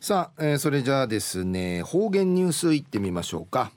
[0.00, 3.72] さあ、えー、それじゃあですね方言ニュースいってみましょうか、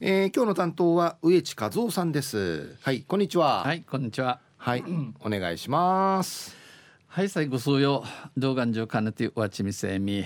[0.00, 2.74] えー、今日の担当は植地和夫さんです。
[2.80, 3.62] はいこんにちは。
[3.62, 4.40] はいこんにちは。
[4.56, 4.84] はい、
[5.20, 6.56] お願いします。
[7.06, 8.02] はい最後数曜
[8.36, 10.24] 動画上かねてわちみせみ。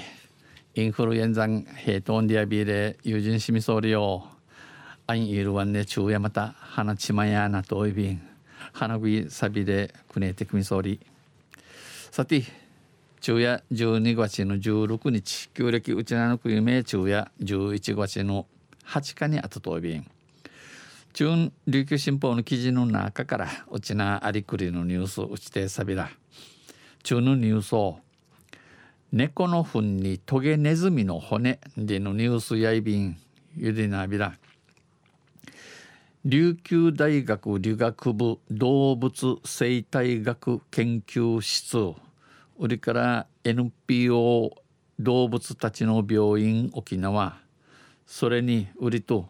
[0.74, 4.24] インフルエンザンヘイトンディアビーレ友人しみそうりよ
[5.06, 8.22] アインイルワンネチュウヤマタ花ちまやなといびん。
[8.72, 10.98] 花火サビでくねてくみそうり
[12.10, 12.42] さて
[13.26, 18.46] 昼夜12月の16日旧暦うちなのくゆめ昼夜11月の
[18.86, 19.96] 8日にあたとび。
[19.96, 20.06] ん
[21.12, 26.08] 中琉球新報の記事の中からうちなありくりのニュースうちてさびら
[27.02, 27.98] 中のニュースを
[29.10, 33.16] 猫の糞にトゲネズミの骨でのニュースやいびん
[33.56, 34.34] ゆでなびら。
[36.24, 42.05] 琉球大学理学部動物生態学研究室。
[42.58, 44.50] 売りから NPO
[44.98, 47.36] 動物たちの病院沖縄
[48.06, 49.28] それに売りと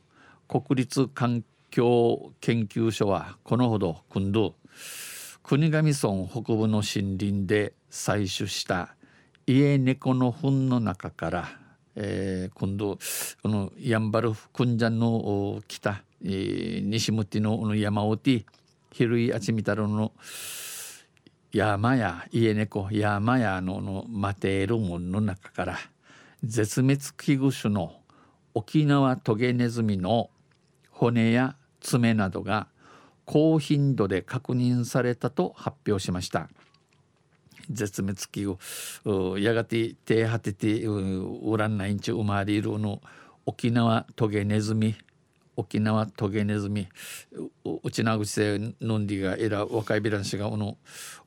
[0.48, 4.54] 国立環境研究所はこのほど今度
[5.42, 8.94] 国頭村北部の森林で採取した
[9.46, 11.48] 家猫の糞の中から、
[11.96, 12.98] えー、今度
[13.42, 18.44] このやんばるくんじゃんの北、えー、西向きの山をて
[18.92, 20.12] ひるいあちみたるの
[21.56, 25.78] 山や家猫山やののマテールモンの中から
[26.44, 27.94] 絶滅危惧種の
[28.52, 30.28] 沖縄トゲネズミの
[30.90, 32.68] 骨や爪などが
[33.24, 36.50] 高頻度で確認されたと発表しました。
[37.70, 38.46] 絶滅危
[39.06, 43.00] 惧やがて手果ててウランナインチ生まれるの
[43.46, 44.94] 沖縄トゲネズミ
[45.56, 46.86] 沖縄トゲネズミ
[47.82, 50.76] うちなぐちせのんりがえら若いびらんしがおの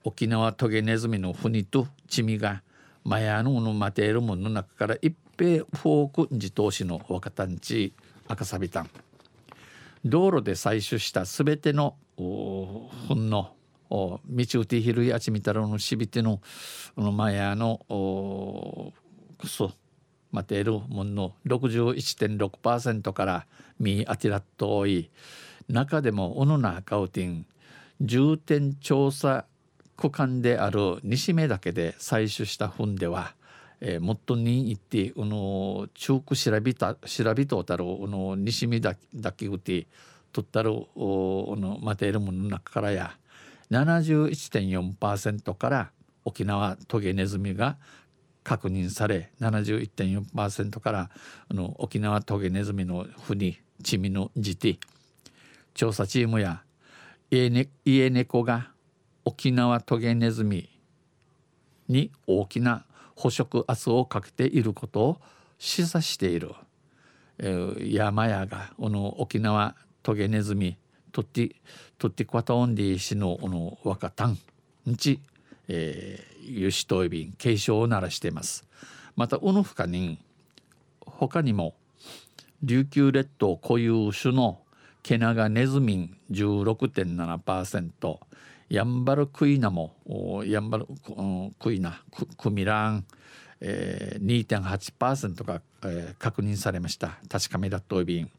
[0.04, 2.62] 沖縄トゲネズミのふにとちみが
[3.04, 7.94] マヤののマテールモンの中から一平フォーク自投資の若たんち
[8.28, 8.90] 赤サビタン。
[10.06, 13.52] 道路で採取したすべての糞の
[13.90, 14.20] 道
[14.60, 16.40] うてひるやちみたらのしびての
[16.98, 17.80] のマヤの
[19.38, 19.74] くそ
[20.32, 23.46] まてるもの61.6%から
[23.80, 25.10] みあてらっと多い
[25.68, 27.46] 中でもおのなかうてん
[28.02, 29.46] 重点調査
[29.98, 33.34] 区間である西目だけで採取した糞では、
[33.82, 39.88] えー、もっとに行ってうの中区調べた調べとたるうの西目だだけうて
[40.32, 43.18] 取ったるおのまてるものの中からや
[43.72, 45.92] 71.4%から
[46.26, 47.78] 沖縄トゲネズミが
[48.44, 51.10] 確認され71.4%から
[51.50, 54.80] あの沖縄トゲネズミのふにチミのじて
[55.74, 56.64] 調査チームや
[57.32, 58.72] 家,、猫が
[59.24, 60.70] 沖縄トゲネズミ
[61.88, 62.86] に大きな
[63.16, 65.22] 捕食圧をかけていることを
[65.58, 66.52] 示唆している、
[67.38, 70.78] えー、山屋がこの沖縄トゲネズミ
[71.12, 71.56] とって
[71.98, 74.38] とってクワタオンディ氏のの若たん
[74.90, 75.20] んち、
[75.70, 78.66] えー、輸出といびん警鐘を鳴らしています。
[79.16, 80.18] またうぬふかに
[81.06, 81.76] 他にも
[82.64, 84.60] 琉球列島固有種の
[85.04, 88.20] ケナガネズミン16.7%
[88.70, 89.94] ヤンバルクイナも
[90.46, 90.88] ヤンバル
[91.60, 92.02] クイナ
[92.38, 93.06] クミラン、
[93.62, 97.18] えー、2.8%が、えー、確認されました。
[97.30, 98.30] 確かめだといびん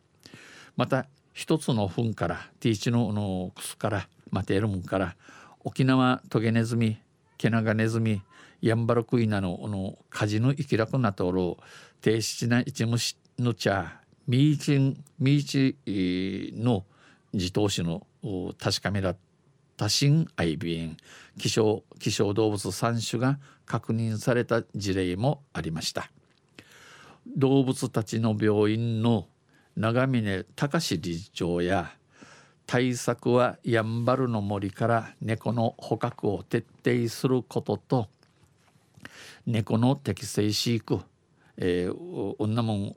[0.76, 5.16] また一つの糞からティーチののクスからマテールムンから
[5.64, 6.98] 沖縄トゲネズミ
[7.40, 8.20] ケナガネズミ
[8.60, 11.56] ヤンバルクイナののカジの生きらくなとろ
[12.02, 16.84] 低質な一虫の茶ミーチンミーチの
[17.32, 18.06] 自投資の
[18.58, 19.16] 確かめら
[19.78, 20.98] 多神愛ン
[21.38, 26.10] 希少希少動物3種が確認された事例もありました。
[27.38, 29.28] 動物たちの病院の
[29.76, 31.90] 長峰隆理事長や
[32.70, 38.06] 対策はやんばるの森から猫の捕獲を徹底することと
[39.44, 41.00] 猫の適正飼育、
[41.56, 42.94] えー、女もん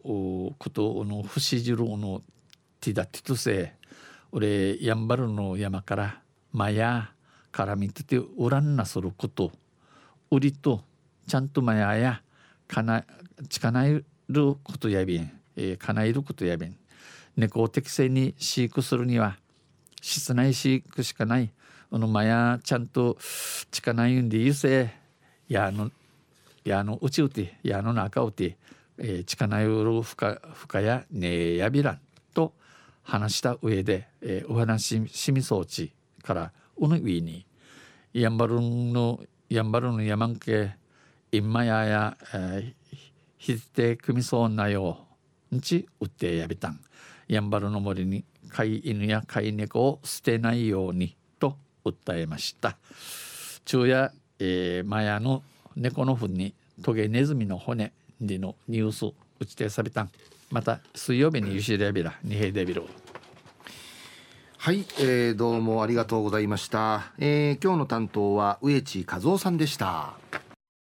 [0.60, 2.22] ことの不死汁の
[2.82, 3.74] ティダティトセ
[4.32, 6.22] 俺やんばるの山から
[6.52, 7.10] マヤ
[7.52, 9.52] から見ててうらんなすること。
[10.30, 10.84] 売りと
[11.28, 12.22] ちゃんとマヤや
[12.68, 13.06] かな
[13.50, 15.32] 近ないることやびん。
[15.56, 16.78] えー、叶えることやべん。
[17.36, 19.38] 猫を適正に飼育するには
[20.04, 21.50] 室内飼育しかない。
[21.90, 23.18] このまやちゃんと
[23.72, 24.94] 近ないんでゆせ。
[25.48, 25.92] やの
[26.66, 27.56] やのうちうて。
[27.64, 28.58] やの中うて、
[28.98, 32.00] えー、近ないるふかふかやねやびらん。
[32.34, 32.54] と
[33.02, 37.46] 話した上で、えー、お話しみ装置からうぬいに。
[38.12, 40.76] やんばるのやんばるの山んけ。
[41.32, 42.74] 今やや、えー
[43.38, 45.06] ひて組みそうなよ
[45.54, 46.80] んちうってやびたん。
[47.28, 52.78] やんばるの森に飼い犬や飼い猫を捨てないようにと訴えました。
[53.66, 55.44] 昼夜、えー、マヤの
[55.76, 56.54] 猫の糞に
[56.84, 57.92] トゲネズミの骨
[58.22, 60.04] でのニュースうちてさびた。
[60.04, 60.10] ん
[60.52, 62.84] また水曜日にゆしレビラ二平デビル。
[64.58, 70.14] はい、えー、どうもありがとうございました、えー、今日の担当は植地和夫さんでした。